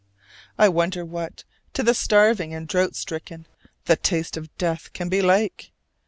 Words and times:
I 0.57 0.67
wonder 0.67 1.05
what, 1.05 1.43
to 1.73 1.83
the 1.83 1.93
starving 1.93 2.55
and 2.55 2.67
drought 2.67 2.95
stricken, 2.95 3.45
the 3.85 3.95
taste 3.97 4.35
of 4.35 4.49
death 4.57 4.91
can 4.93 5.09
be 5.09 5.21
like! 5.21 5.71